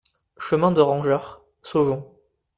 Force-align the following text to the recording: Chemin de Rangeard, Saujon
Chemin 0.39 0.71
de 0.71 0.81
Rangeard, 0.81 1.43
Saujon 1.61 2.11